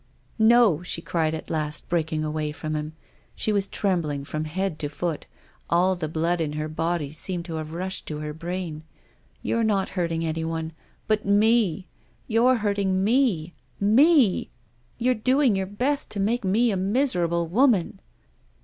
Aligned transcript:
M 0.39 0.47
No," 0.47 0.81
she 0.81 0.99
cried 0.99 1.35
at 1.35 1.51
last, 1.51 1.87
breaking 1.87 2.23
away 2.25 2.51
from 2.51 2.75
him. 2.75 2.93
She 3.35 3.53
was 3.53 3.67
trembling 3.67 4.23
from 4.23 4.45
head 4.45 4.79
to 4.79 4.89
foot; 4.89 5.27
all 5.69 5.95
the 5.95 6.09
blood 6.09 6.41
in 6.41 6.53
her 6.53 6.67
body 6.67 7.11
seemed 7.11 7.45
to 7.45 7.57
have 7.57 7.71
rushed 7.73 8.07
to 8.07 8.17
her 8.17 8.33
brain." 8.33 8.81
You're 9.43 9.63
not 9.63 9.89
hurt 9.89 10.11
ing 10.11 10.25
anyone— 10.25 10.71
but 11.05 11.23
me! 11.27 11.85
You're 12.25 12.55
hurting 12.55 13.03
me— 13.03 13.53
me! 13.79 14.49
You're 14.97 15.13
doing 15.13 15.55
your 15.55 15.67
best 15.67 16.09
to 16.11 16.19
make 16.19 16.43
me 16.43 16.71
a 16.71 16.77
miserable 16.77 17.47
woman." 17.47 17.99